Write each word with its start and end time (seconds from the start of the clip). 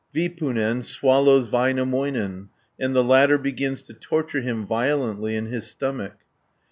Vipunen 0.15 0.81
swallows 0.81 1.51
Väinämöinen, 1.51 2.47
and 2.79 2.95
the 2.95 3.03
latter 3.03 3.37
begins 3.37 3.83
to 3.83 3.93
torture 3.93 4.41
him 4.41 4.65
violently 4.65 5.35
in 5.35 5.45
his 5.45 5.67
stomach 5.69 6.13
(99 6.13 6.15
146). 6.15 6.25